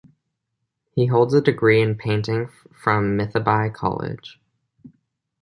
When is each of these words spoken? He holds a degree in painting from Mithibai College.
He 0.95 1.05
holds 1.05 1.31
a 1.35 1.41
degree 1.43 1.79
in 1.79 1.93
painting 1.95 2.49
from 2.73 3.15
Mithibai 3.19 3.69
College. 3.71 4.39